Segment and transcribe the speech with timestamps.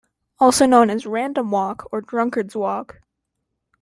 [0.39, 3.01] Also known as "random walk" or "drunkard's walk".